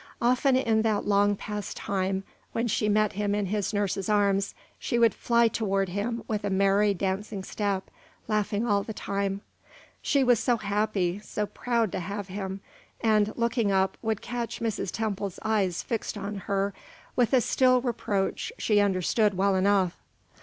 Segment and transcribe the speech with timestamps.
[0.19, 4.97] Often in that long past time, when she met him in his nurse's arms, she
[4.97, 7.83] would fly toward him with a merry, dancing step,
[8.27, 9.41] laughing all the time
[10.01, 12.61] she was so happy, so proud to have him
[13.01, 14.89] and, looking up, would catch Mrs.
[14.91, 16.73] Temple's eyes fixed on her
[17.15, 19.97] with a still reproach she understood well enough.